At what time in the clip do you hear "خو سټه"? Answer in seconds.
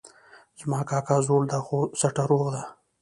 1.65-2.23